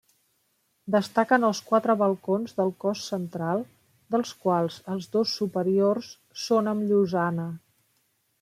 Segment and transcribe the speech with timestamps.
[0.93, 3.63] Destaquen els quatre balcons del cos central,
[4.15, 6.11] dels quals els dos superiors
[6.49, 7.47] són amb llosana.